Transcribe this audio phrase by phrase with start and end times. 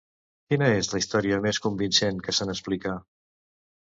[0.53, 2.95] Quina és la història més convincent que se n'explica?